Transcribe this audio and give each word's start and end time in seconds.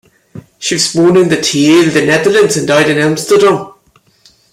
She 0.57 0.73
was 0.73 0.93
born 0.95 1.15
in 1.15 1.29
Tiel, 1.29 1.91
the 1.91 2.03
Netherlands, 2.07 2.57
and 2.57 2.67
died 2.67 2.89
in 2.89 2.97
Amsterdam. 2.97 3.73